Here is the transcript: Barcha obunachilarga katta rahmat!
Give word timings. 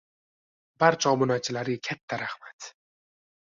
Barcha 0.83 1.13
obunachilarga 1.17 1.77
katta 1.89 2.21
rahmat! 2.25 2.73